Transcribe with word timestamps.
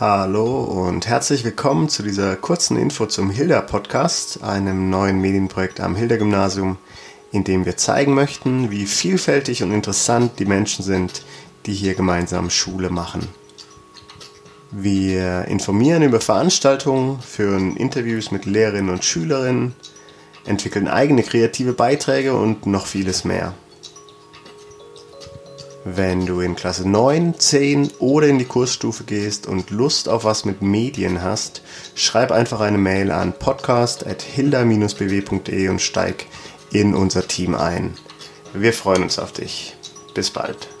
Hallo 0.00 0.64
und 0.64 1.06
herzlich 1.06 1.44
willkommen 1.44 1.88
zu 1.88 2.02
dieser 2.02 2.34
kurzen 2.34 2.76
Info 2.76 3.06
zum 3.06 3.30
Hilda 3.30 3.60
Podcast, 3.60 4.42
einem 4.42 4.90
neuen 4.90 5.20
Medienprojekt 5.20 5.78
am 5.78 5.94
Hilda 5.94 6.16
Gymnasium, 6.16 6.78
in 7.30 7.44
dem 7.44 7.64
wir 7.64 7.76
zeigen 7.76 8.12
möchten, 8.12 8.72
wie 8.72 8.86
vielfältig 8.86 9.62
und 9.62 9.70
interessant 9.70 10.40
die 10.40 10.46
Menschen 10.46 10.84
sind, 10.84 11.22
die 11.66 11.74
hier 11.74 11.94
gemeinsam 11.94 12.50
Schule 12.50 12.90
machen. 12.90 13.28
Wir 14.72 15.44
informieren 15.44 16.02
über 16.02 16.20
Veranstaltungen, 16.20 17.20
führen 17.20 17.76
Interviews 17.76 18.32
mit 18.32 18.46
Lehrerinnen 18.46 18.90
und 18.90 19.04
Schülerinnen, 19.04 19.76
entwickeln 20.44 20.88
eigene 20.88 21.22
kreative 21.22 21.72
Beiträge 21.72 22.34
und 22.34 22.66
noch 22.66 22.86
vieles 22.86 23.24
mehr. 23.24 23.54
Wenn 25.84 26.24
du 26.24 26.40
in 26.40 26.56
Klasse 26.56 26.88
9, 26.88 27.38
10 27.38 27.90
oder 27.98 28.26
in 28.26 28.38
die 28.38 28.46
Kursstufe 28.46 29.04
gehst 29.04 29.46
und 29.46 29.68
Lust 29.70 30.08
auf 30.08 30.24
was 30.24 30.46
mit 30.46 30.62
Medien 30.62 31.22
hast, 31.22 31.60
schreib 31.94 32.32
einfach 32.32 32.60
eine 32.60 32.78
Mail 32.78 33.10
an 33.10 33.34
podcast.hilda-bw.de 33.34 35.68
und 35.68 35.82
steig 35.82 36.24
in 36.72 36.94
unser 36.94 37.28
Team 37.28 37.54
ein. 37.54 37.92
Wir 38.54 38.72
freuen 38.72 39.02
uns 39.02 39.18
auf 39.18 39.32
dich. 39.32 39.76
Bis 40.14 40.30
bald. 40.30 40.73